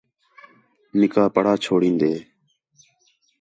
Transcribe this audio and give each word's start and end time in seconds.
نِکاح 0.99 1.27
پڑھا 1.35 1.53
چھوڑان٘دے 1.63 2.13